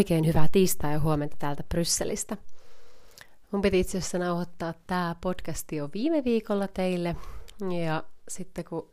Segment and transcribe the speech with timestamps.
[0.00, 2.36] Oikein hyvää tiistai ja huomenta täältä Brysselistä.
[3.50, 7.16] Mun piti itse asiassa nauhoittaa tämä podcasti jo viime viikolla teille.
[7.84, 8.90] Ja sitten kun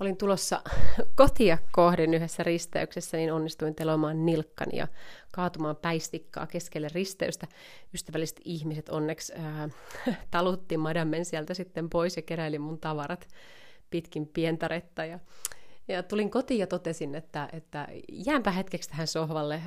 [0.00, 0.62] olin tulossa
[1.16, 4.88] kotia kohden yhdessä risteyksessä, niin onnistuin telomaan nilkkani ja
[5.32, 7.46] kaatumaan päistikkaa keskelle risteystä.
[7.94, 9.68] Ystävälliset ihmiset onneksi ää,
[10.30, 13.28] talutti madammen sieltä sitten pois ja keräili mun tavarat
[13.90, 15.04] pitkin pientaretta.
[15.04, 15.18] Ja
[15.88, 19.62] ja tulin kotiin ja totesin, että, että jäänpä hetkeksi tähän sohvalle, äh,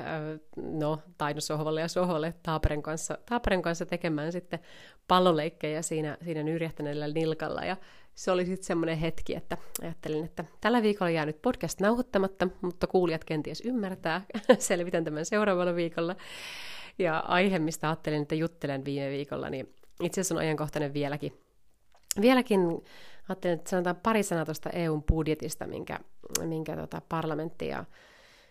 [0.57, 4.59] no taino sohvalle ja sohvalle Taaperen kanssa, Taaperen kanssa tekemään sitten
[5.07, 7.62] palloleikkejä siinä, siinä nyrjähtäneellä nilkalla.
[7.65, 7.77] Ja
[8.15, 12.88] se oli sitten semmoinen hetki, että ajattelin, että tällä viikolla jää nyt podcast nauhoittamatta, mutta
[12.88, 14.21] kuulijat kenties ymmärtää.
[14.59, 16.15] Selvitän tämän seuraavalla viikolla.
[16.99, 21.34] Ja aihe, mistä ajattelin, että juttelen viime viikolla, niin itse asiassa on ajankohtainen vieläkin.
[22.21, 22.59] Vieläkin
[23.31, 25.99] ajattelin, että sanotaan pari sanaa tuosta EUn budjetista, minkä,
[26.45, 27.85] minkä tota parlamentti ja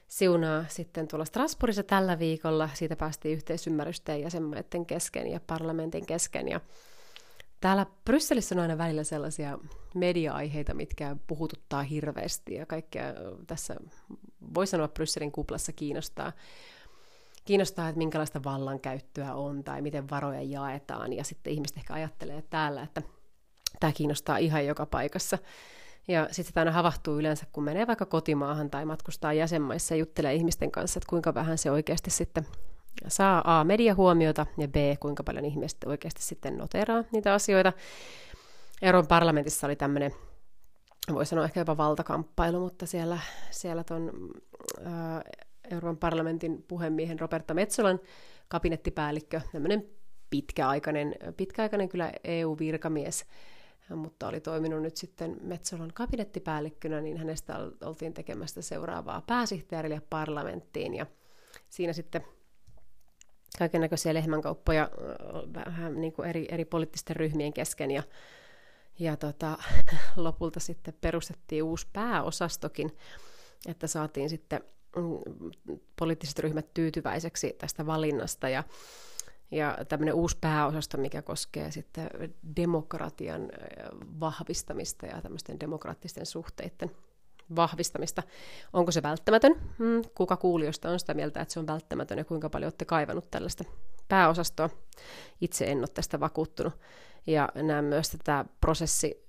[0.08, 2.70] siunaa sitten tuolla Strasbourgissa tällä viikolla.
[2.74, 6.48] Siitä päästiin yhteisymmärrystä jäsenmaiden kesken ja parlamentin kesken.
[6.48, 6.60] Ja
[7.60, 9.58] täällä Brysselissä on aina välillä sellaisia
[9.94, 13.04] media-aiheita, mitkä puhututtaa hirveästi ja kaikkea
[13.46, 13.76] tässä,
[14.54, 16.32] voi sanoa Brysselin kuplassa kiinnostaa
[17.44, 21.12] kiinnostaa, että minkälaista vallankäyttöä on tai miten varoja jaetaan.
[21.12, 23.02] Ja sitten ihmiset ehkä ajattelee täällä, että
[23.80, 25.38] tämä kiinnostaa ihan joka paikassa.
[26.08, 30.34] Ja sitten sitä aina havahtuu yleensä, kun menee vaikka kotimaahan tai matkustaa jäsenmaissa ja juttelee
[30.34, 32.46] ihmisten kanssa, että kuinka vähän se oikeasti sitten
[33.08, 37.72] saa A, mediahuomiota ja B, kuinka paljon ihmiset oikeasti sitten noteraa niitä asioita.
[38.82, 40.12] Euroopan parlamentissa oli tämmöinen,
[41.12, 43.18] voi sanoa ehkä jopa valtakamppailu, mutta siellä,
[43.50, 44.12] siellä ton
[44.84, 45.22] ää,
[45.70, 48.00] Euroopan parlamentin puhemiehen Roberta Metsolan
[48.48, 49.84] kabinettipäällikkö, tämmöinen
[50.30, 53.24] pitkäaikainen, pitkäaikainen kyllä EU-virkamies,
[53.96, 61.06] mutta oli toiminut nyt sitten Metsolan kabinettipäällikkönä, niin hänestä oltiin tekemästä seuraavaa pääsihteerille parlamenttiin, ja
[61.68, 62.24] siinä sitten
[63.58, 64.90] kaiken näköisiä lehmänkauppoja
[65.54, 68.02] vähän niin kuin eri, eri poliittisten ryhmien kesken, ja,
[68.98, 69.58] ja tota,
[70.16, 72.96] lopulta sitten perustettiin uusi pääosastokin,
[73.66, 74.60] että saatiin sitten
[74.96, 75.50] mm,
[75.98, 78.64] poliittiset ryhmät tyytyväiseksi tästä valinnasta, ja
[79.50, 82.10] ja tämmöinen uusi pääosasto, mikä koskee sitten
[82.56, 83.48] demokratian
[84.20, 86.90] vahvistamista ja tämmöisten demokraattisten suhteiden
[87.56, 88.22] vahvistamista.
[88.72, 89.54] Onko se välttämätön?
[89.78, 93.30] Hmm, kuka kuulijoista on sitä mieltä, että se on välttämätön ja kuinka paljon olette kaivannut
[93.30, 93.64] tällaista
[94.08, 94.70] pääosastoa?
[95.40, 96.72] Itse en ole tästä vakuuttunut.
[97.26, 99.26] Ja näen myös, että tämä prosessi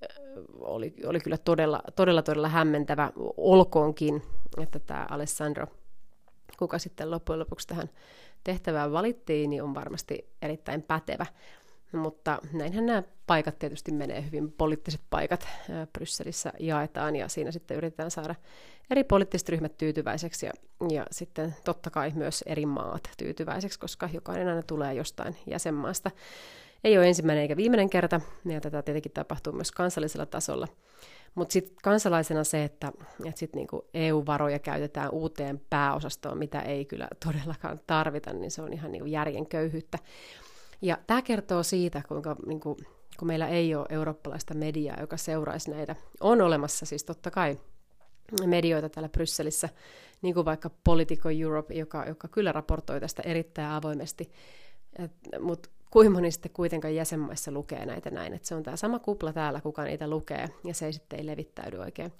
[0.59, 4.21] oli, oli kyllä todella, todella, todella hämmentävä, olkoonkin,
[4.61, 5.67] että tämä Alessandro,
[6.57, 7.89] kuka sitten loppujen lopuksi tähän
[8.43, 11.25] tehtävään valittiin, niin on varmasti erittäin pätevä.
[11.91, 15.47] Mutta näinhän nämä paikat tietysti menee hyvin, poliittiset paikat
[15.93, 18.35] Brysselissä jaetaan ja siinä sitten yritetään saada
[18.89, 20.51] eri poliittiset ryhmät tyytyväiseksi ja,
[20.89, 26.11] ja sitten totta kai myös eri maat tyytyväiseksi, koska jokainen aina tulee jostain jäsenmaasta.
[26.83, 30.67] Ei ole ensimmäinen eikä viimeinen kerta, ja tätä tietenkin tapahtuu myös kansallisella tasolla.
[31.35, 32.91] Mutta sitten kansalaisena se, että,
[33.25, 38.73] että sit niinku EU-varoja käytetään uuteen pääosastoon, mitä ei kyllä todellakaan tarvita, niin se on
[38.73, 39.99] ihan niinku järjen köyhyyttä.
[40.81, 42.77] Ja tämä kertoo siitä, kuinka niinku,
[43.19, 45.95] kun meillä ei ole eurooppalaista mediaa, joka seuraisi näitä.
[46.19, 47.59] On olemassa siis totta kai
[48.45, 49.69] medioita täällä Brysselissä,
[50.21, 54.31] niin kuin vaikka Politico Europe, joka, joka kyllä raportoi tästä erittäin avoimesti,
[55.39, 58.33] mutta kuin moni sitten kuitenkaan jäsenmaissa lukee näitä näin.
[58.33, 61.25] Että se on tämä sama kupla täällä, kuka niitä lukee, ja se ei sitten ei
[61.25, 62.13] levittäydy oikein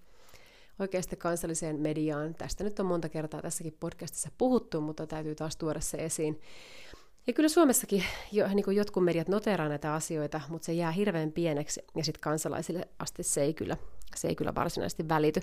[0.80, 2.36] oikeasti kansalliseen mediaan.
[2.36, 6.42] Tästä nyt on monta kertaa tässäkin podcastissa puhuttu, mutta täytyy taas tuoda se esiin.
[7.28, 11.31] Ja kyllä Suomessakin jo, niin kuin jotkut mediat noteraa näitä asioita, mutta se jää hirveän
[11.31, 13.78] pieneksi, ja sitten kansalaisille asti se ei kyllä,
[14.16, 15.42] se ei kyllä varsinaisesti välity.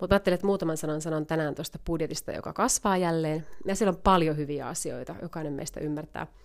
[0.00, 4.02] Mutta ajattelin, että muutaman sanan sanon tänään tuosta budjetista, joka kasvaa jälleen, ja siellä on
[4.04, 6.26] paljon hyviä asioita, jokainen meistä ymmärtää–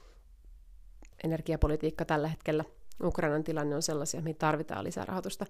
[1.25, 2.63] energiapolitiikka tällä hetkellä,
[3.03, 5.45] Ukrainan tilanne on sellaisia, mihin tarvitaan lisää rahoitusta.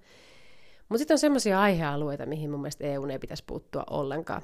[0.89, 4.41] Mutta sitten on sellaisia aihealueita, mihin mun mielestä EU ei pitäisi puuttua ollenkaan.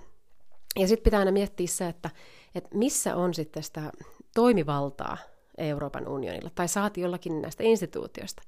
[0.79, 2.09] Ja sitten pitää aina miettiä se, että,
[2.55, 3.91] että missä on sitten sitä
[4.35, 5.17] toimivaltaa
[5.57, 8.43] Euroopan unionilla, tai saati jollakin näistä instituutioista.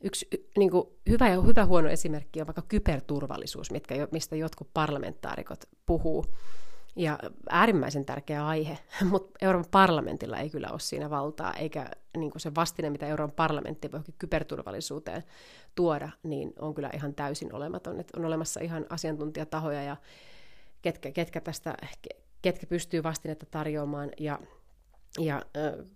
[0.00, 5.64] Yksi niin kuin hyvä ja hyvä huono esimerkki on vaikka kyberturvallisuus, mitkä, mistä jotkut parlamentaarikot
[5.86, 6.24] puhuu
[6.96, 7.18] ja
[7.50, 8.78] äärimmäisen tärkeä aihe,
[9.10, 13.92] mutta Euroopan parlamentilla ei kyllä ole siinä valtaa, eikä niin se vastine, mitä Euroopan parlamentti
[13.92, 15.22] voi kyberturvallisuuteen
[15.74, 18.00] tuoda, niin on kyllä ihan täysin olematon.
[18.00, 19.96] Et on olemassa ihan asiantuntijatahoja ja
[20.82, 21.76] ketkä, ketkä, tästä,
[22.42, 24.38] ketkä pystyy vastinetta tarjoamaan, ja
[25.18, 25.42] ja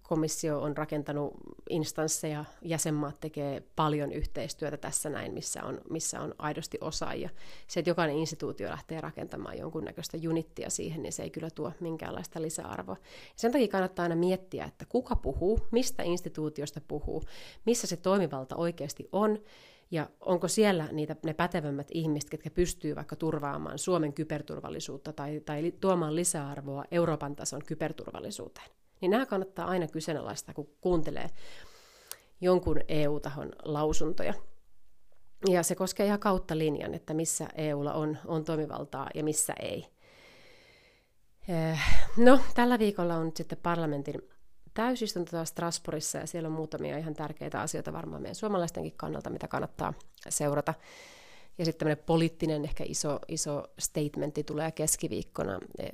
[0.02, 1.34] komissio on rakentanut
[1.70, 7.30] instansseja, jäsenmaat tekee paljon yhteistyötä tässä näin, missä on, missä on aidosti osaajia.
[7.66, 12.42] Se, että jokainen instituutio lähtee rakentamaan jonkunnäköistä junittia siihen, niin se ei kyllä tuo minkäänlaista
[12.42, 12.96] lisäarvoa.
[13.36, 17.22] Sen takia kannattaa aina miettiä, että kuka puhuu, mistä instituutiosta puhuu,
[17.66, 19.38] missä se toimivalta oikeasti on,
[19.90, 25.72] ja onko siellä niitä, ne pätevämmät ihmiset, ketkä pystyy vaikka turvaamaan Suomen kyberturvallisuutta tai, tai
[25.80, 28.77] tuomaan lisäarvoa Euroopan tason kyberturvallisuuteen.
[29.00, 31.30] Niin nämä kannattaa aina kyseenalaistaa, kun kuuntelee
[32.40, 34.34] jonkun EU-tahon lausuntoja.
[35.48, 39.86] Ja se koskee ihan kautta linjan, että missä EUlla on, on toimivaltaa ja missä ei.
[41.48, 41.80] Eh,
[42.16, 44.22] no, tällä viikolla on nyt sitten parlamentin
[44.74, 49.48] täysistunto taas Strasbourgissa ja siellä on muutamia ihan tärkeitä asioita varmaan meidän suomalaistenkin kannalta, mitä
[49.48, 49.94] kannattaa
[50.28, 50.74] seurata.
[51.58, 55.90] Ja sitten tämmöinen poliittinen ehkä iso, iso statementti tulee keskiviikkona, eh,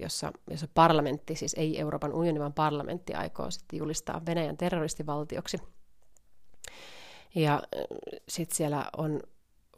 [0.00, 5.58] jossa, jossa parlamentti, siis ei Euroopan unioni, vaan parlamentti aikoo sitten julistaa Venäjän terroristivaltioksi.
[7.34, 7.84] Ja eh,
[8.28, 9.20] sitten siellä on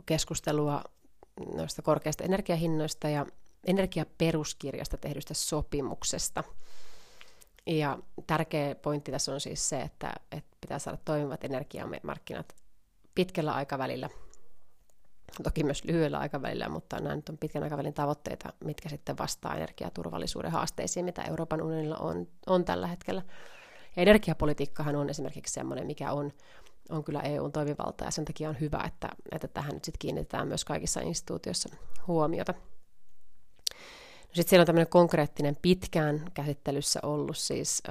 [0.07, 0.83] keskustelua
[1.55, 3.27] noista korkeista energiahinnoista ja
[3.67, 6.45] energiaperuskirjasta tehdystä sopimuksesta.
[7.67, 12.55] Ja tärkeä pointti tässä on siis se, että, että pitää saada toimivat energiamarkkinat
[13.15, 14.11] pitkällä aikavälillä–
[15.43, 20.51] toki myös lyhyellä aikavälillä, mutta nämä nyt on pitkän aikavälin tavoitteita, mitkä sitten vastaa energiaturvallisuuden
[20.51, 23.23] haasteisiin, mitä Euroopan unionilla on, on tällä hetkellä.
[23.97, 26.33] Ja energiapolitiikkahan on esimerkiksi sellainen, mikä on,
[26.91, 30.49] on kyllä EUn toimivalta, ja sen takia on hyvä, että, että tähän nyt sitten kiinnitetään
[30.49, 31.69] myös kaikissa instituutioissa
[32.07, 32.55] huomiota.
[33.73, 37.83] No sitten siellä on tämmöinen konkreettinen pitkään käsittelyssä ollut siis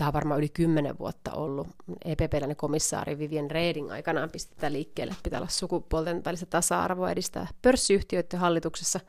[0.00, 1.68] tämä on varmaan yli kymmenen vuotta ollut.
[2.04, 8.40] EPP-läinen komissaari Vivian Reding aikanaan pistetään liikkeelle, että pitää olla sukupuolten välistä tasa-arvoa edistää pörssiyhtiöiden
[8.40, 9.00] hallituksessa.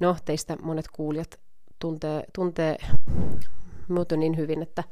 [0.00, 1.38] No, teistä monet kuulijat
[1.78, 2.76] tuntee, tuntee
[3.88, 4.84] minut niin hyvin, että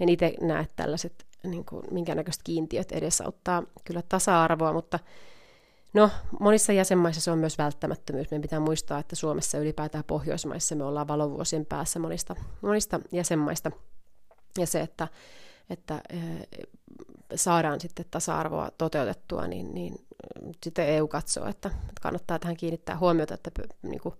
[0.00, 4.98] en itse näe tällaiset niin kuin, minkäännäköiset kiintiöt edesauttaa kyllä tasa-arvoa, mutta
[5.94, 6.10] No,
[6.40, 8.30] monissa jäsenmaissa se on myös välttämättömyys.
[8.30, 13.70] Meidän pitää muistaa, että Suomessa ylipäätään Pohjoismaissa me ollaan valovuosien päässä monista, monista jäsenmaista–
[14.60, 15.08] ja se, että,
[15.70, 16.00] että
[17.34, 19.94] saadaan sitten tasa-arvoa toteutettua, niin, niin
[20.64, 21.70] sitten EU katsoo, että
[22.00, 23.50] kannattaa tähän kiinnittää huomiota, että
[23.82, 24.14] niin kuin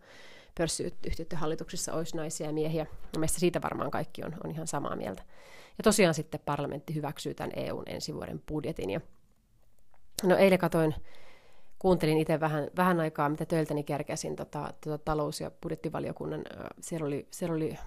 [0.59, 2.87] pörssiyhtiöiden hallituksissa olisi naisia ja miehiä.
[3.17, 5.23] Mielestäni siitä varmaan kaikki on, on ihan samaa mieltä.
[5.79, 8.91] Ja tosiaan sitten parlamentti hyväksyy tämän EUn ensi vuoden budjetin.
[8.91, 9.01] Ja
[10.23, 10.95] no eilen katoin,
[11.79, 16.45] kuuntelin itse vähän, vähän aikaa, mitä töiltäni kerkäsin tota, tota talous- ja budjettivaliokunnan.
[16.81, 17.79] Siellä oli, siellä oli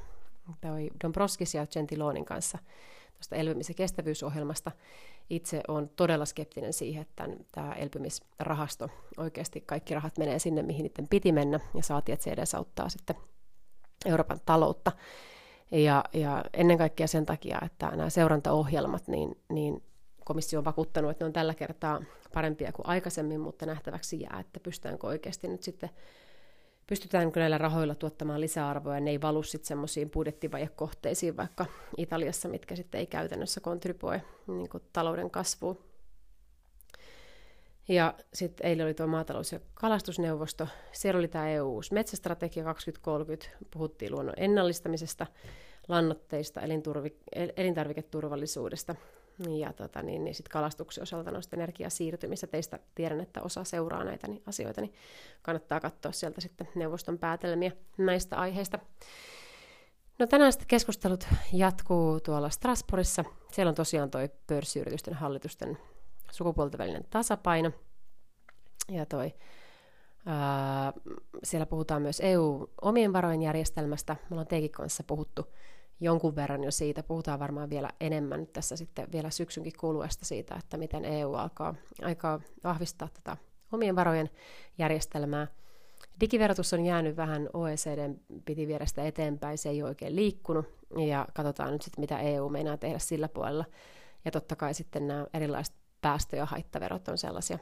[0.61, 2.57] toi Dombrovskis ja Gentilonin kanssa
[3.13, 4.71] tuosta elpymis- ja kestävyysohjelmasta.
[5.29, 11.07] Itse olen todella skeptinen siihen, että tämä elpymisrahasto, oikeasti kaikki rahat menee sinne, mihin niiden
[11.07, 13.15] piti mennä, ja saatiin, että se edesauttaa sitten
[14.05, 14.91] Euroopan taloutta.
[15.71, 19.83] Ja, ja ennen kaikkea sen takia, että nämä seurantaohjelmat, niin, niin
[20.25, 22.01] komissio on vakuuttanut, että ne on tällä kertaa
[22.33, 25.89] parempia kuin aikaisemmin, mutta nähtäväksi jää, että pystytäänkö oikeasti nyt sitten
[26.91, 31.65] pystytäänkö näillä rahoilla tuottamaan lisäarvoa, ja ne ei valu sitten semmoisiin budjettivajekohteisiin vaikka
[31.97, 35.79] Italiassa, mitkä sitten ei käytännössä kontribuoi niin talouden kasvuun.
[37.87, 40.67] Ja sitten eilen oli tuo maatalous- ja kalastusneuvosto.
[40.91, 43.47] Siellä oli tämä EU-uusi metsästrategia 2030.
[43.73, 45.27] Puhuttiin luonnon ennallistamisesta,
[45.87, 46.61] lannoitteista,
[47.57, 48.95] elintarviketurvallisuudesta
[49.59, 52.47] ja tota, niin, niin sit kalastuksen osalta noista energiasiirtymistä.
[52.47, 54.93] Teistä tiedän, että osa seuraa näitä niin, asioita, niin
[55.41, 58.79] kannattaa katsoa sieltä sitten neuvoston päätelmiä näistä aiheista.
[60.19, 63.25] No tänään sitten keskustelut jatkuu tuolla Strasbourgissa.
[63.51, 65.77] Siellä on tosiaan toi pörssiyritysten hallitusten
[66.31, 67.71] sukupuolten välinen tasapaino.
[68.89, 69.33] Ja toi,
[70.25, 70.93] ää,
[71.43, 74.13] siellä puhutaan myös EU-omien varojen järjestelmästä.
[74.13, 75.47] Me ollaan teikin kanssa puhuttu
[76.01, 77.03] jonkun verran jo siitä.
[77.03, 82.39] Puhutaan varmaan vielä enemmän tässä sitten vielä syksynkin kuluesta siitä, että miten EU alkaa, aikaa
[82.63, 83.37] vahvistaa tätä
[83.71, 84.29] omien varojen
[84.77, 85.47] järjestelmää.
[86.19, 90.65] Digiverotus on jäänyt vähän OECDn piti viedä sitä eteenpäin, se ei ole oikein liikkunut,
[91.07, 93.65] ja katsotaan nyt sitten, mitä EU meinaa tehdä sillä puolella.
[94.25, 97.59] Ja totta kai sitten nämä erilaiset päästö- ja haittaverot on sellaisia,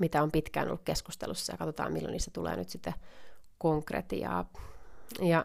[0.00, 2.94] mitä on pitkään ollut keskustelussa, ja katsotaan, milloin niistä tulee nyt sitten
[3.58, 4.50] konkretiaa.
[5.20, 5.44] Ja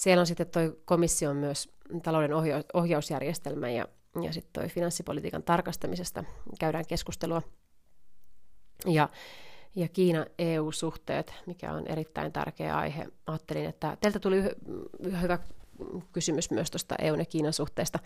[0.00, 1.68] siellä on sitten tuo komission myös
[2.02, 3.88] talouden ohja- ohjausjärjestelmä ja,
[4.22, 6.24] ja sitten tuo finanssipolitiikan tarkastamisesta
[6.60, 7.42] käydään keskustelua.
[8.86, 9.08] Ja,
[9.76, 13.06] ja Kiina-EU-suhteet, mikä on erittäin tärkeä aihe.
[13.26, 14.42] Ajattelin, että teiltä tuli
[15.20, 15.38] hyvä
[16.12, 17.98] kysymys myös tuosta EUn ja Kiinan suhteesta.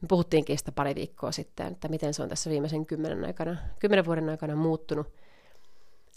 [0.00, 4.04] Me puhuttiinkin sitä pari viikkoa sitten, että miten se on tässä viimeisen kymmenen, aikana, kymmenen
[4.04, 5.12] vuoden aikana muuttunut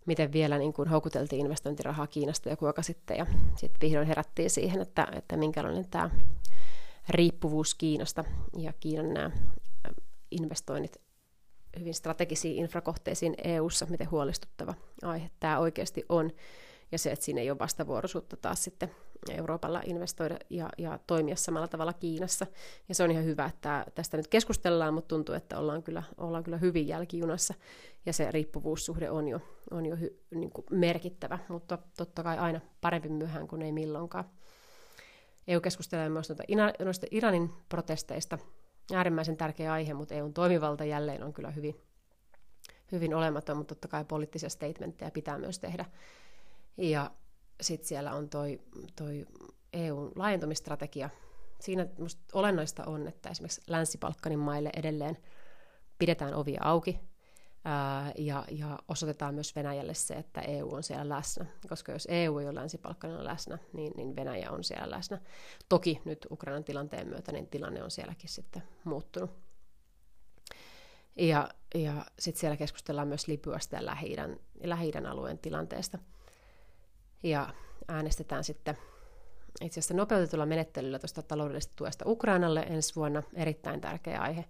[0.06, 4.82] miten vielä niin kuin houkuteltiin investointirahaa Kiinasta joku aika sitten, ja sitten vihdoin herättiin siihen,
[4.82, 6.10] että, että minkälainen tämä
[7.10, 8.24] riippuvuus Kiinasta
[8.58, 9.32] ja Kiinan nämä
[10.32, 10.98] investoinnit
[11.80, 16.32] hyvin strategisiin infrakohteisiin EU-ssa, miten huolestuttava aihe tämä oikeasti on.
[16.94, 18.92] Ja se, että siinä ei ole vastavuoroisuutta taas sitten
[19.32, 22.48] Euroopalla investoida ja, ja toimia samalla tavalla Kiinassa.
[22.90, 26.44] Ja se on ihan hyvä, että tästä nyt keskustellaan, mutta tuntuu, että ollaan kyllä, ollaan
[26.44, 27.54] kyllä hyvin jälkijunassa.
[28.06, 29.40] Ja se riippuvuussuhde on jo,
[29.72, 34.26] on jo hy, niin kuin merkittävä, mutta totta kai aina parempi myöhään kuin ei milloinkaan.
[35.48, 36.30] EU keskustelee myös
[36.80, 38.38] noista Iranin protesteista,
[38.94, 41.82] äärimmäisen tärkeä aihe, mutta EUn toimivalta jälleen on kyllä hyvin,
[42.92, 45.86] hyvin olematon, mutta totta kai poliittisia statementteja pitää myös tehdä.
[46.78, 47.12] Ja
[47.62, 48.62] sitten siellä on toi,
[48.96, 49.26] toi
[49.74, 51.10] EUn laajentumistrategia.
[51.60, 55.18] Siinä musta olennaista on, että esimerkiksi Länsi-Balkanin maille edelleen
[56.00, 57.00] pidetään ovia auki,
[58.18, 61.46] ja, ja osoitetaan myös Venäjälle se, että EU on siellä läsnä.
[61.70, 62.80] Koska jos EU ei ole länsi
[63.18, 65.22] läsnä, niin, niin Venäjä on siellä läsnä.
[65.70, 69.32] Toki nyt Ukrainan tilanteen myötä niin tilanne on sielläkin sitten muuttunut.
[71.16, 76.00] Ja, ja sitten siellä keskustellaan myös Libyasta ja Lähi-idän, Lähi-idän alueen tilanteesta.
[77.24, 77.54] Ja
[77.88, 78.78] äänestetään sitten
[79.62, 83.24] itse asiassa nopeutetulla menettelyllä tuosta taloudellisesta tuesta Ukrainalle ensi vuonna.
[83.34, 84.46] Erittäin tärkeä aihe.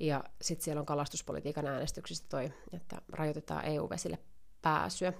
[0.00, 4.18] Ja sitten siellä on kalastuspolitiikan äänestyksistä toi, että rajoitetaan EU-vesille
[4.62, 5.12] pääsyä.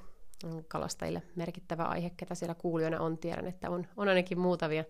[0.69, 3.19] Kalastajille merkittävä aihe, ketä siellä kuulijoina on.
[3.19, 4.85] Tiedän, että on, on ainakin muutavia.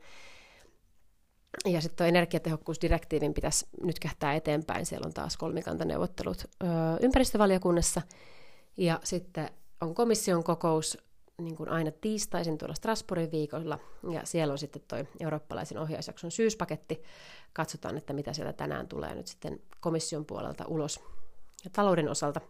[1.66, 4.86] Ja sitten tuo energiatehokkuusdirektiivin pitäisi nyt kähtää eteenpäin.
[4.86, 6.68] Siellä on taas kolmikantaneuvottelut öö,
[7.00, 8.02] ympäristövaliokunnassa.
[8.76, 10.98] Ja sitten on komission kokous
[11.40, 13.78] niin kuin aina tiistaisin tuolla Strasbourgin viikolla,
[14.10, 17.02] ja siellä on sitten tuo eurooppalaisen ohjausjakson syyspaketti.
[17.52, 21.00] Katsotaan, että mitä sieltä tänään tulee nyt sitten komission puolelta ulos
[21.64, 22.40] ja talouden osalta.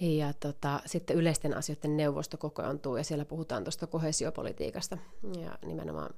[0.00, 4.98] Ja tota, sitten yleisten asioiden neuvosto kokoontuu, ja siellä puhutaan tuosta kohesiopolitiikasta,
[5.40, 6.14] ja nimenomaan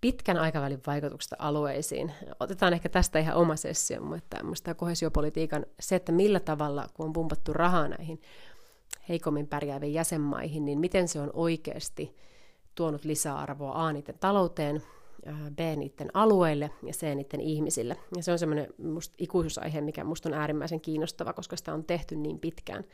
[0.00, 2.12] pitkän aikavälin vaikutuksesta alueisiin.
[2.40, 7.12] Otetaan ehkä tästä ihan oma sessio, mutta tämä kohesiopolitiikan se, että millä tavalla, kun on
[7.12, 8.20] pumpattu rahaa näihin
[9.08, 12.16] heikommin pärjääviin jäsenmaihin, niin miten se on oikeasti
[12.74, 14.82] tuonut lisäarvoa A niiden talouteen,
[15.56, 17.96] B niiden alueille ja C niiden ihmisille.
[18.16, 18.68] Ja se on semmoinen
[19.18, 22.84] ikuisuusaihe, mikä musta on äärimmäisen kiinnostava, koska sitä on tehty niin pitkään.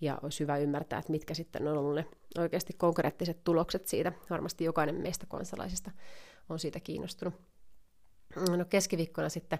[0.00, 2.06] Ja olisi hyvä ymmärtää, että mitkä sitten on ollut ne
[2.38, 4.12] oikeasti konkreettiset tulokset siitä.
[4.30, 5.90] Varmasti jokainen meistä kansalaisista
[6.48, 7.34] on siitä kiinnostunut.
[8.56, 9.58] No keskiviikkona sitten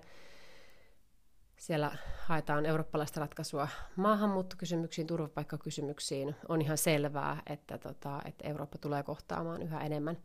[1.56, 6.36] siellä haetaan eurooppalaista ratkaisua maahanmuuttokysymyksiin, turvapaikkakysymyksiin.
[6.48, 10.18] On ihan selvää, että, tota, että Eurooppa tulee kohtaamaan yhä enemmän,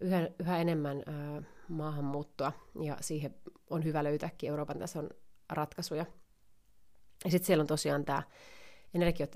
[0.00, 3.34] yhä, yhä enemmän ää, maahanmuuttoa, ja siihen
[3.70, 5.10] on hyvä löytääkin Euroopan tason
[5.52, 6.06] ratkaisuja.
[7.24, 8.22] Ja sitten siellä on tosiaan tämä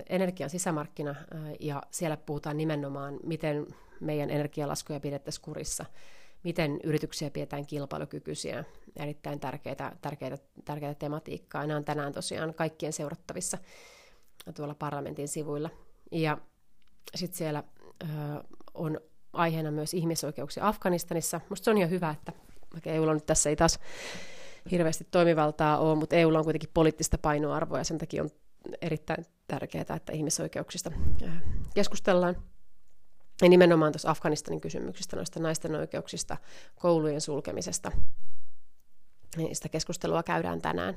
[0.09, 1.15] energian sisämarkkina,
[1.59, 3.67] ja siellä puhutaan nimenomaan, miten
[3.99, 5.85] meidän energialaskuja pidettäisiin kurissa–
[6.43, 8.63] miten yrityksiä pidetään kilpailukykyisiä.
[8.95, 11.67] Erittäin tärkeitä, tärkeitä, tärkeitä tematiikkaa.
[11.67, 13.57] Nämä on tänään tosiaan kaikkien seurattavissa
[14.55, 15.69] tuolla parlamentin sivuilla.
[16.11, 16.37] Ja
[17.15, 17.63] sitten siellä
[18.73, 18.99] on
[19.33, 21.41] aiheena myös ihmisoikeuksia Afganistanissa.
[21.43, 22.33] Minusta se on ihan hyvä, että
[22.73, 23.79] vaikka EUlla nyt tässä ei taas
[24.71, 28.29] hirveästi toimivaltaa ole, mutta EUlla on kuitenkin poliittista painoarvoa ja sen takia on
[28.81, 30.91] erittäin tärkeää, että ihmisoikeuksista
[31.75, 32.35] keskustellaan.
[33.41, 36.37] Ja nimenomaan tuossa Afganistanin kysymyksistä, noista naisten oikeuksista,
[36.75, 37.91] koulujen sulkemisesta.
[39.37, 40.95] Niin sitä keskustelua käydään tänään.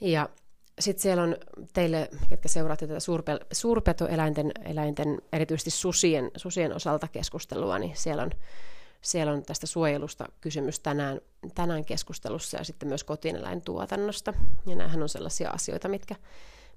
[0.00, 0.28] Ja
[0.80, 1.36] sitten siellä on
[1.72, 8.30] teille, ketkä seuraatte tätä suurpe, suurpetoeläinten, eläinten, erityisesti susien, susien osalta keskustelua, niin siellä on,
[9.00, 11.20] siellä on tästä suojelusta kysymys tänään,
[11.54, 14.34] tänään keskustelussa ja sitten myös kotieläintuotannosta.
[14.66, 16.16] Ja nämähän on sellaisia asioita, mitkä,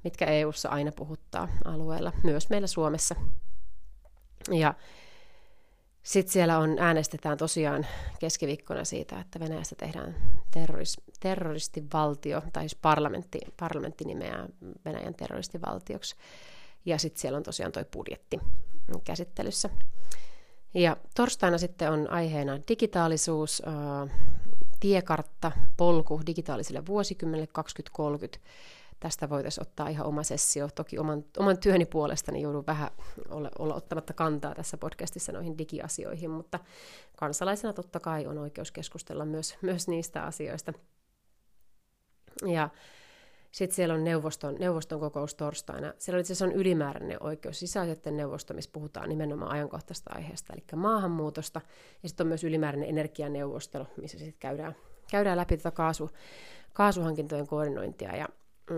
[0.03, 3.15] mitkä EU-ssa aina puhuttaa alueella, myös meillä Suomessa–
[4.51, 4.73] ja
[6.03, 7.87] sitten siellä on, äänestetään tosiaan
[8.19, 10.15] keskiviikkona siitä, että Venäjästä tehdään
[10.51, 14.47] terroris, terroristivaltio, tai siis parlamentti, parlamentti nimeää
[14.85, 16.15] Venäjän terroristivaltioksi.
[16.85, 18.39] Ja sitten siellä on tosiaan tuo budjetti
[19.03, 19.69] käsittelyssä.
[20.73, 24.17] Ja torstaina sitten on aiheena digitaalisuus, äh,
[24.79, 28.39] tiekartta, polku digitaaliselle vuosikymmenelle 2030
[28.99, 30.69] tästä voitaisiin ottaa ihan oma sessio.
[30.75, 32.89] Toki oman, oman työni puolesta niin joudun vähän
[33.29, 36.59] olla, olla ottamatta kantaa tässä podcastissa noihin digiasioihin, mutta
[37.17, 40.73] kansalaisena totta kai on oikeus keskustella myös, myös niistä asioista.
[42.45, 42.69] Ja
[43.51, 45.93] sitten siellä on neuvoston, neuvoston kokous torstaina.
[45.97, 51.61] Siellä itse asiassa on ylimääräinen oikeus sisäisen neuvosto, missä puhutaan nimenomaan ajankohtaista aiheesta, eli maahanmuutosta.
[52.03, 54.75] Ja sitten on myös ylimääräinen energianeuvostelu, missä sitten käydään,
[55.11, 56.09] käydään läpi tätä kaasu,
[56.73, 58.15] kaasuhankintojen koordinointia.
[58.15, 58.27] Ja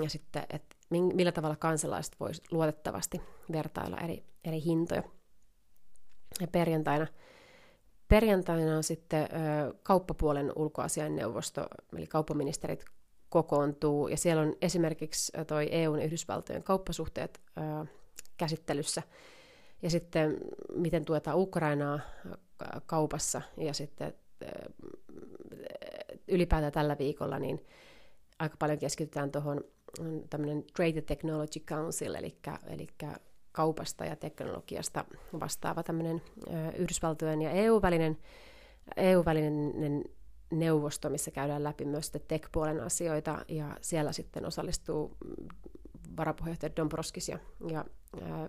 [0.04, 5.04] ja sitten, että millä tavalla kansalaiset voisivat luotettavasti vertailla eri, eri hintoja.
[6.42, 7.08] Ja perjantaina,
[8.08, 11.68] perjantaina on sitten ö, kauppapuolen ulkoasiainneuvosto,
[11.98, 12.86] eli kauppaministerit
[13.30, 17.86] kokoontuu, ja siellä on esimerkiksi toi EUn ja Yhdysvaltojen kauppasuhteet ö,
[18.38, 19.04] käsittelyssä,
[19.82, 20.38] ja sitten
[20.74, 22.00] miten tuetaan Ukrainaa
[22.86, 24.14] kaupassa, ja sitten
[26.28, 27.66] ylipäätään tällä viikolla niin
[28.40, 29.64] aika paljon keskitytään tuohon
[30.30, 32.38] tämmöinen Trade Technology Council, eli,
[32.68, 32.88] eli
[33.52, 35.06] kaupasta ja teknologiasta
[35.40, 36.22] vastaava tämmöinen
[36.78, 38.18] Yhdysvaltojen ja EU-välinen,
[38.98, 40.04] EU-välinen
[40.52, 45.18] neuvosto, missä käydään läpi myös tech-puolen asioita, ja siellä sitten osallistuu
[46.18, 47.40] varapuheenjohtaja Dombrovskis ja,
[47.72, 47.86] ja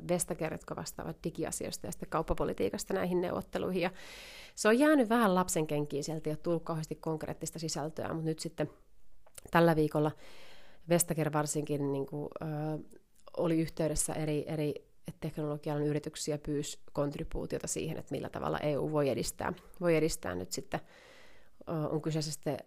[0.09, 3.83] Vestager, jotka vastaavat digiasioista ja sitten kauppapolitiikasta näihin neuvotteluihin.
[3.83, 3.91] Ja
[4.55, 8.39] se on jäänyt vähän lapsen kenkiin, sieltä ei ole tullut kauheasti konkreettista sisältöä, mutta nyt
[8.39, 8.71] sitten
[9.51, 10.11] tällä viikolla
[10.89, 12.47] Vestager varsinkin niin kuin, ö,
[13.37, 14.75] oli yhteydessä eri, eri
[15.21, 20.81] teknologian yrityksiä pyysi kontribuutiota siihen, että millä tavalla EU voi edistää, voi edistää nyt sitten
[21.91, 22.59] on kyseessä sitten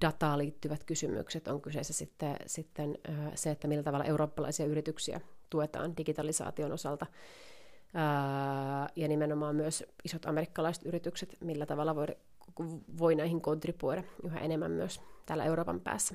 [0.00, 2.98] dataan liittyvät kysymykset, on kyseessä sitten, sitten
[3.34, 7.06] se, että millä tavalla eurooppalaisia yrityksiä tuetaan digitalisaation osalta,
[8.96, 12.06] ja nimenomaan myös isot amerikkalaiset yritykset, millä tavalla voi,
[12.98, 16.14] voi näihin kontribuoida yhä enemmän myös täällä Euroopan päässä.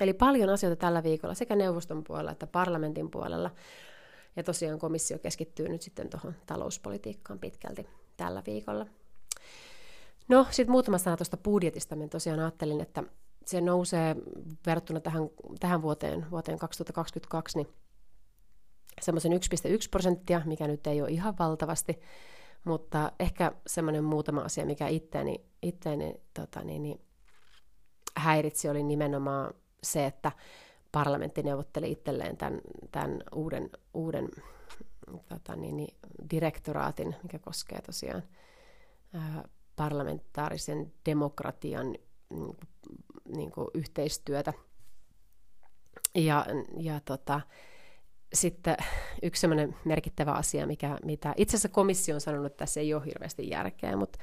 [0.00, 3.50] Eli paljon asioita tällä viikolla sekä neuvoston puolella että parlamentin puolella.
[4.36, 7.86] Ja tosiaan komissio keskittyy nyt sitten tuohon talouspolitiikkaan pitkälti
[8.16, 8.86] tällä viikolla.
[10.28, 11.96] No, sitten muutama sana tuosta budjetista.
[11.96, 13.02] Mä tosiaan ajattelin, että
[13.46, 14.16] se nousee
[14.66, 15.22] verrattuna tähän,
[15.60, 17.68] tähän vuoteen, vuoteen 2022, niin
[19.00, 19.38] semmoisen 1,1
[19.90, 22.00] prosenttia, mikä nyt ei ole ihan valtavasti,
[22.64, 27.00] mutta ehkä semmoinen muutama asia, mikä itteeni, itteeni tota, niin, niin,
[28.16, 30.32] häiritsi, oli nimenomaan se, että
[30.92, 32.60] parlamentti neuvotteli itselleen tämän,
[32.92, 34.28] tämän uuden, uuden
[35.28, 35.96] tota, niin, niin,
[36.30, 38.22] direktoraatin, mikä koskee tosiaan
[39.12, 41.94] ää, parlamentaarisen demokratian
[42.30, 42.56] niin,
[43.28, 44.52] niin kuin yhteistyötä.
[46.14, 46.46] Ja,
[46.80, 47.40] ja tota,
[48.34, 48.76] sitten
[49.22, 49.46] yksi
[49.84, 53.96] merkittävä asia, mikä, mitä itse asiassa komissio on sanonut, että tässä ei ole hirveästi järkeä,
[53.96, 54.18] mutta,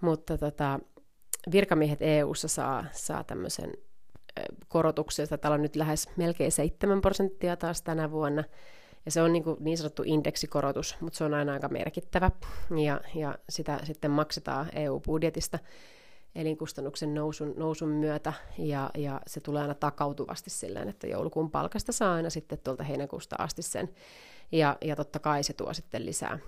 [0.00, 0.80] mutta tota,
[1.52, 3.72] virkamiehet EU-ssa saa, saa tämmöisen
[4.68, 8.44] korotuksen, täällä on nyt lähes melkein 7 prosenttia taas tänä vuonna,
[9.04, 12.30] ja se on niin, kuin niin sanottu indeksikorotus, mutta se on aina aika merkittävä,
[12.84, 15.58] ja, ja sitä sitten maksetaan EU-budjetista
[16.34, 22.14] elinkustannuksen nousun, nousun myötä, ja, ja se tulee aina takautuvasti silleen, että joulukuun palkasta saa
[22.14, 23.88] aina sitten tuolta heinäkuusta asti sen,
[24.52, 26.38] ja, ja totta kai se tuo sitten lisää,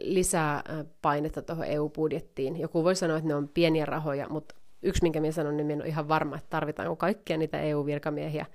[0.00, 0.62] lisää
[1.02, 2.60] painetta tuohon EU-budjettiin.
[2.60, 5.76] Joku voi sanoa, että ne on pieniä rahoja, mutta yksi, minkä minä sanon, niin minä
[5.76, 8.46] olen ihan varma, että tarvitaanko kaikkia niitä EU-virkamiehiä,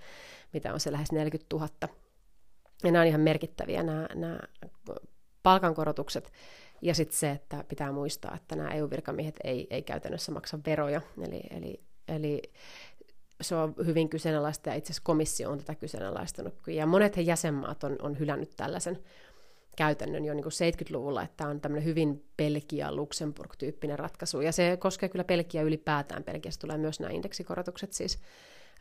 [0.54, 1.70] mitä on se lähes 40 000.
[2.84, 4.40] Ja nämä on ihan merkittäviä nämä, nämä
[5.44, 6.32] palkankorotukset.
[6.82, 11.02] Ja sitten se, että pitää muistaa, että nämä EU-virkamiehet ei, ei käytännössä maksa veroja.
[11.28, 12.42] Eli, eli, eli
[13.42, 16.54] se on hyvin kyseenalaista ja itse asiassa komissio on tätä kyseenalaistanut.
[16.68, 19.00] Ja monet jäsenmaat on, on hylännyt tällaisen
[19.80, 24.42] käytännön jo niin kuin 70-luvulla, että on tämmöinen hyvin Belgia-Luxemburg-tyyppinen ratkaisu.
[24.42, 26.24] Ja se koskee kyllä Belgia ylipäätään.
[26.24, 28.20] Belgiassa tulee myös nämä indeksikorotukset siis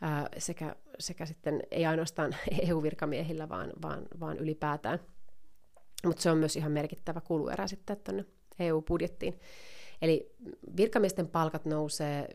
[0.01, 2.35] ää, sekä, sekä sitten ei ainoastaan
[2.67, 4.99] EU-virkamiehillä, vaan, vaan, vaan ylipäätään.
[6.05, 8.25] Mutta se on myös ihan merkittävä kuluerä sitten tuonne
[8.59, 9.39] EU-budjettiin.
[10.01, 10.35] Eli
[10.77, 12.27] virkamiesten palkat nousee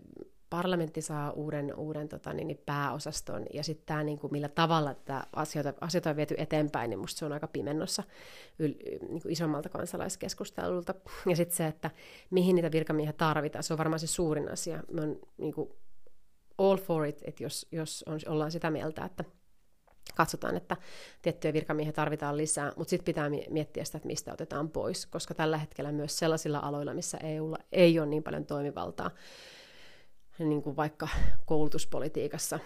[0.57, 4.95] parlamentti saa uuden, uuden tota, niin, niin pääosaston, ja sitten tämä, niin kuin, millä tavalla
[4.95, 8.03] tätä asioita, asioita on viety eteenpäin, niin musta se on aika pimennossa
[8.59, 8.73] yl,
[9.09, 10.95] niin kuin isommalta kansalaiskeskustelulta.
[11.31, 11.91] Ja sitten se, että
[12.31, 14.83] mihin niitä virkamiehiä tarvitaan, se on varmaan se suurin asia.
[14.93, 15.71] Mä oon niin kuin,
[16.59, 19.25] all for it, että jos, jos on, ollaan sitä mieltä, että
[20.15, 20.77] katsotaan, että
[21.23, 25.59] tiettyjä virkamiehiä tarvitaan lisää, mutta sitten pitää miettiä sitä, että mistä otetaan pois, koska tällä
[25.59, 29.11] hetkellä myös sellaisilla aloilla, missä EUlla ei ole niin paljon toimivaltaa,
[30.39, 31.09] niin kuin vaikka
[31.47, 32.59] koulutuspolitiikassa.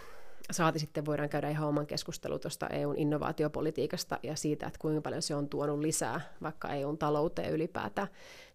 [0.51, 5.23] Saati sitten voidaan käydä ihan oman keskustelun tuosta EUn innovaatiopolitiikasta ja siitä, että kuinka paljon
[5.23, 8.09] se on tuonut lisää vaikka EUn talouteen ylipäätään,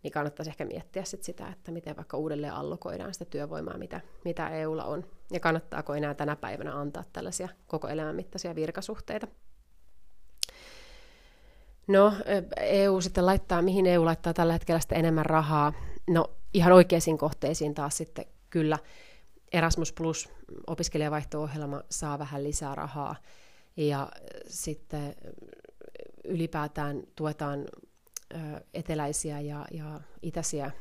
[0.04, 4.50] niin kannattaisi ehkä miettiä sit sitä, että miten vaikka uudelleen allokoidaan sitä työvoimaa, mitä, mitä
[4.50, 9.28] EUlla on, ja kannattaako enää tänä päivänä antaa tällaisia koko elämän mittaisia virkasuhteita.
[11.88, 12.14] No,
[12.60, 15.74] EU sitten laittaa, mihin EU laittaa tällä hetkellä sitten enemmän rahaa?
[16.10, 18.80] No, ihan oikeisiin kohteisiin taas sitten kyllä
[19.52, 20.30] Erasmus Plus
[20.68, 23.16] opiskelijavaihto-ohjelma saa vähän lisää rahaa
[23.78, 24.12] ja
[24.48, 25.16] sitten
[26.24, 27.66] ylipäätään tuetaan
[28.74, 30.72] eteläisiä ja, ja itäisiä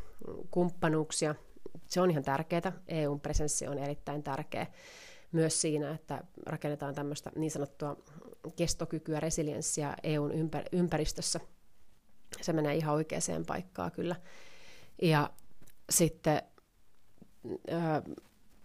[0.51, 1.35] kumppanuuksia.
[1.87, 2.73] Se on ihan tärkeää.
[2.89, 4.67] EUn presenssi on erittäin tärkeä
[5.33, 7.97] myös siinä, että rakennetaan tämmöistä niin sanottua
[8.57, 10.33] kestokykyä, resilienssiä EUn
[10.73, 11.41] ympäristössä.
[12.41, 14.17] Se menee ihan oikeaan paikkaan kyllä.
[15.03, 15.31] Ja
[15.91, 16.43] sitten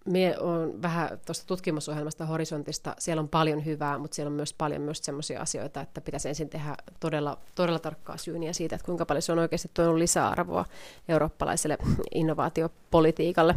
[0.05, 4.81] Mie on vähän tuosta tutkimusohjelmasta Horisontista, siellä on paljon hyvää, mutta siellä on myös paljon
[4.81, 9.21] myös sellaisia asioita, että pitäisi ensin tehdä todella, todella tarkkaa syyniä siitä, että kuinka paljon
[9.21, 10.65] se on oikeasti tuonut lisäarvoa
[11.07, 11.77] eurooppalaiselle
[12.15, 13.55] innovaatiopolitiikalle.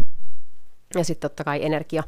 [0.95, 2.03] Ja sitten totta kai energia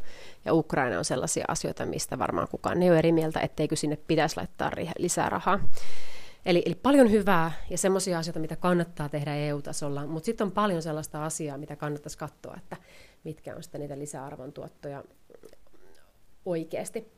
[0.44, 4.37] ja Ukraina on sellaisia asioita, mistä varmaan kukaan ei ole eri mieltä, etteikö sinne pitäisi
[4.37, 5.61] laittaa lisää rahaa.
[6.46, 10.83] Eli, eli paljon hyvää ja semmoisia asioita, mitä kannattaa tehdä EU-tasolla, mutta sitten on paljon
[10.83, 12.76] sellaista asiaa, mitä kannattaisi katsoa, että
[13.24, 15.05] mitkä on sitten niitä lisäarvon tuottoja
[16.44, 17.12] oikeasti.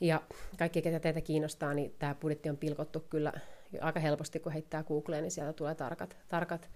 [0.00, 0.20] Ja
[0.58, 3.32] kaikki, ketä teitä kiinnostaa, niin tämä budjetti on pilkottu kyllä
[3.80, 6.70] aika helposti, kun heittää Googleen, niin sieltä tulee tarkat, tarkat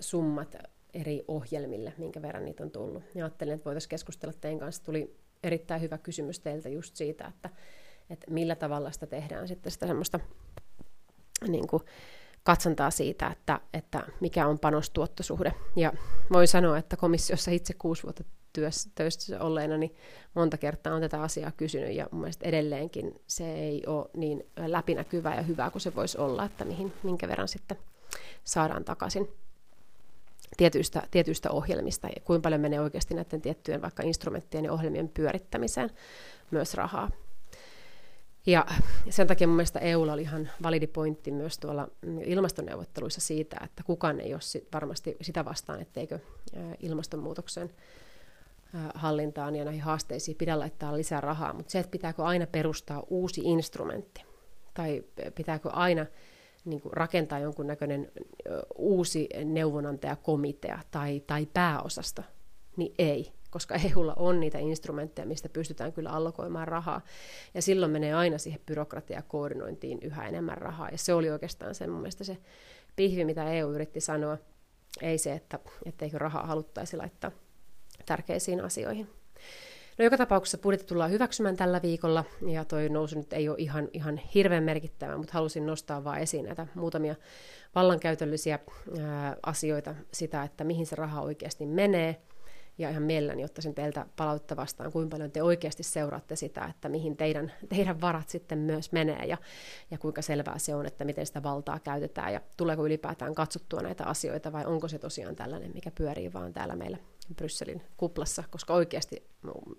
[0.00, 0.56] summat
[0.94, 3.02] eri ohjelmille, minkä verran niitä on tullut.
[3.14, 4.84] Ja ajattelin, että voitaisiin keskustella teidän kanssa.
[4.84, 7.50] Tuli erittäin hyvä kysymys teiltä just siitä, että,
[8.10, 10.20] että millä tavalla sitä tehdään sitten sitä semmoista
[11.48, 11.82] niin kuin,
[12.44, 15.52] katsontaa siitä, että, että mikä on panostuottosuhde.
[15.76, 15.92] Ja
[16.32, 19.94] voin sanoa, että komissiossa itse kuusi vuotta työssä, töissä olleena, niin
[20.34, 25.36] monta kertaa on tätä asiaa kysynyt, ja mun mielestä edelleenkin se ei ole niin läpinäkyvää
[25.36, 27.78] ja hyvää kuin se voisi olla, että mihin, minkä verran sitten
[28.44, 29.28] saadaan takaisin
[30.56, 35.90] tietyistä, tietyistä ohjelmista, ja kuinka paljon menee oikeasti näiden tiettyjen vaikka instrumenttien ja ohjelmien pyörittämiseen
[36.50, 37.10] myös rahaa.
[38.46, 38.66] Ja
[39.10, 41.88] sen takia mun mielestä EUlla oli ihan validi pointti myös tuolla
[42.24, 46.18] ilmastoneuvotteluissa siitä, että kukaan ei ole varmasti sitä vastaan, etteikö
[46.80, 47.70] ilmastonmuutoksen
[48.94, 53.40] hallintaan ja näihin haasteisiin pidä laittaa lisää rahaa, mutta se, että pitääkö aina perustaa uusi
[53.44, 54.24] instrumentti
[54.74, 56.06] tai pitääkö aina
[56.64, 58.12] niin kuin rakentaa jonkunnäköinen
[58.74, 62.22] uusi neuvonantajakomitea tai, tai pääosasta,
[62.76, 67.00] niin ei koska EUlla on niitä instrumentteja, mistä pystytään kyllä allokoimaan rahaa.
[67.54, 70.88] Ja silloin menee aina siihen byrokratia- koordinointiin yhä enemmän rahaa.
[70.88, 72.36] Ja se oli oikeastaan se mun mielestä se
[72.96, 74.38] pihvi, mitä EU yritti sanoa.
[75.02, 77.30] Ei se, että etteikö rahaa haluttaisi laittaa
[78.06, 79.10] tärkeisiin asioihin.
[79.98, 83.88] No joka tapauksessa budjetti tullaan hyväksymään tällä viikolla, ja toi nousu nyt ei ole ihan,
[83.92, 87.14] ihan hirveän merkittävä, mutta halusin nostaa vaan esiin näitä muutamia
[87.74, 88.58] vallankäytöllisiä
[89.00, 92.22] ää, asioita, sitä, että mihin se raha oikeasti menee,
[92.78, 97.16] ja ihan mielelläni ottaisin teiltä palautta vastaan, kuinka paljon te oikeasti seuraatte sitä, että mihin
[97.16, 99.36] teidän, teidän varat sitten myös menee ja,
[99.90, 104.04] ja kuinka selvää se on, että miten sitä valtaa käytetään ja tuleeko ylipäätään katsottua näitä
[104.04, 106.98] asioita vai onko se tosiaan tällainen, mikä pyörii vaan täällä meillä
[107.36, 109.26] Brysselin kuplassa, koska oikeasti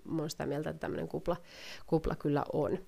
[0.08, 1.36] olen sitä mieltä, että tämmöinen kupla,
[1.86, 2.78] kupla kyllä on.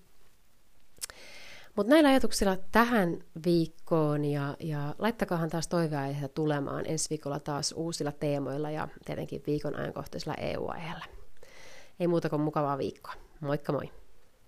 [1.77, 8.13] Mutta näillä ajatuksilla tähän viikkoon ja, ja laittakahan taas toiveaiheita tulemaan ensi viikolla taas uusilla
[8.13, 11.05] teemoilla ja tietenkin viikon ajankohtaisella EU-aiheella.
[12.01, 13.15] Ei muuta kuin mukavaa viikkoa.
[13.41, 13.91] Moikka moi!